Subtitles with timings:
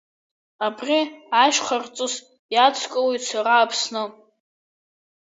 [0.65, 0.99] Абри
[1.43, 2.13] ашьхарҵыс
[2.53, 4.03] иадскылоит сара Аԥсны!